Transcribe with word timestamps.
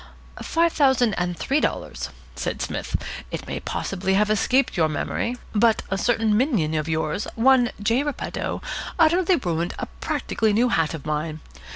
"Five 0.41 0.73
thousand 0.73 1.13
and 1.13 1.37
three 1.37 1.59
dollars," 1.59 2.09
said 2.35 2.59
Psmith. 2.59 2.95
"It 3.29 3.45
may 3.45 3.59
possibly 3.59 4.15
have 4.15 4.31
escaped 4.31 4.75
your 4.75 4.89
memory, 4.89 5.37
but 5.53 5.83
a 5.91 5.97
certain 5.99 6.35
minion 6.35 6.73
of 6.73 6.89
yours, 6.89 7.27
one 7.35 7.69
J. 7.79 8.01
Repetto, 8.01 8.63
utterly 8.97 9.35
ruined 9.35 9.75
a 9.77 9.85
practically 9.85 10.53
new 10.53 10.69
hat 10.69 10.95
of 10.95 11.05
mine. 11.05 11.39